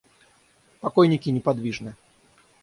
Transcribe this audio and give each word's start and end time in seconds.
Покойники 0.79 1.29
неподвижны. 1.29 1.95